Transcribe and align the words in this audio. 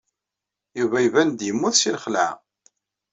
Yuba 0.79 0.97
iban-d 1.07 1.39
yemmut 1.47 1.75
seg 1.77 1.93
lxelɛa. 1.97 2.31